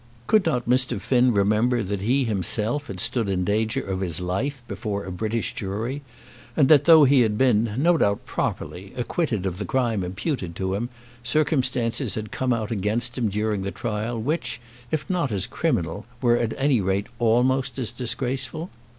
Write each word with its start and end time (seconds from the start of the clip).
Could 0.25 0.47
not 0.47 0.67
Mr. 0.67 0.99
Finn 0.99 1.31
remember 1.31 1.83
that 1.83 2.01
he 2.01 2.23
himself 2.23 2.87
had 2.87 2.99
stood 2.99 3.29
in 3.29 3.45
danger 3.45 3.81
of 3.81 3.99
his 3.99 4.19
life 4.19 4.63
before 4.67 5.03
a 5.05 5.11
British 5.11 5.53
jury, 5.53 6.01
and 6.57 6.69
that, 6.69 6.85
though 6.85 7.03
he 7.03 7.21
had 7.21 7.37
been, 7.37 7.75
no 7.77 7.99
doubt 7.99 8.25
properly, 8.25 8.93
acquitted 8.97 9.45
of 9.45 9.59
the 9.59 9.63
crime 9.65 10.03
imputed 10.03 10.55
to 10.55 10.73
him, 10.73 10.89
circumstances 11.21 12.15
had 12.15 12.31
come 12.31 12.51
out 12.51 12.71
against 12.71 13.15
him 13.15 13.29
during 13.29 13.61
the 13.61 13.69
trial 13.69 14.19
which, 14.19 14.59
if 14.89 15.07
not 15.07 15.31
as 15.31 15.45
criminal, 15.45 16.07
were 16.19 16.35
at 16.35 16.55
any 16.57 16.81
rate 16.81 17.05
almost 17.19 17.77
as 17.77 17.91
disgraceful? 17.91 18.71